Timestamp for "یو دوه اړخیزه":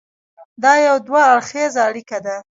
0.87-1.81